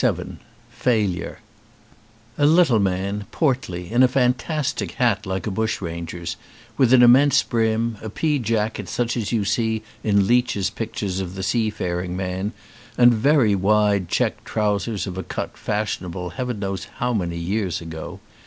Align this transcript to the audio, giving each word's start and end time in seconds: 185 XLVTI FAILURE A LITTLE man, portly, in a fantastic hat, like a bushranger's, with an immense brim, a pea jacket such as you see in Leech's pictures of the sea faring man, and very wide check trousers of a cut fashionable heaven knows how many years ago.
185 0.01 0.41
XLVTI 0.41 0.77
FAILURE 0.81 1.39
A 2.39 2.45
LITTLE 2.47 2.79
man, 2.79 3.27
portly, 3.29 3.91
in 3.91 4.01
a 4.01 4.07
fantastic 4.07 4.93
hat, 4.93 5.27
like 5.27 5.45
a 5.45 5.51
bushranger's, 5.51 6.37
with 6.75 6.91
an 6.91 7.03
immense 7.03 7.43
brim, 7.43 7.99
a 8.01 8.09
pea 8.09 8.39
jacket 8.39 8.89
such 8.89 9.15
as 9.15 9.31
you 9.31 9.45
see 9.45 9.83
in 10.03 10.25
Leech's 10.25 10.71
pictures 10.71 11.19
of 11.19 11.35
the 11.35 11.43
sea 11.43 11.69
faring 11.69 12.17
man, 12.17 12.51
and 12.97 13.13
very 13.13 13.53
wide 13.53 14.09
check 14.09 14.43
trousers 14.43 15.05
of 15.05 15.19
a 15.19 15.23
cut 15.23 15.55
fashionable 15.55 16.31
heaven 16.31 16.57
knows 16.57 16.85
how 16.95 17.13
many 17.13 17.37
years 17.37 17.79
ago. 17.79 18.19